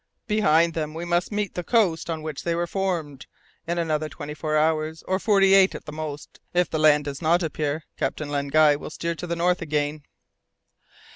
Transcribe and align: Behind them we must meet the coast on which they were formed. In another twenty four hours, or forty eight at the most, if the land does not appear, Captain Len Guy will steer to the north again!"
Behind 0.25 0.73
them 0.73 0.95
we 0.95 1.05
must 1.05 1.31
meet 1.31 1.53
the 1.53 1.63
coast 1.63 2.09
on 2.09 2.23
which 2.23 2.41
they 2.41 2.55
were 2.55 2.65
formed. 2.65 3.27
In 3.67 3.77
another 3.77 4.09
twenty 4.09 4.33
four 4.33 4.57
hours, 4.57 5.03
or 5.03 5.19
forty 5.19 5.53
eight 5.53 5.75
at 5.75 5.85
the 5.85 5.91
most, 5.91 6.39
if 6.55 6.67
the 6.71 6.79
land 6.79 7.05
does 7.05 7.21
not 7.21 7.43
appear, 7.43 7.83
Captain 7.97 8.29
Len 8.29 8.47
Guy 8.47 8.75
will 8.75 8.89
steer 8.89 9.13
to 9.13 9.27
the 9.27 9.35
north 9.35 9.61
again!" 9.61 10.01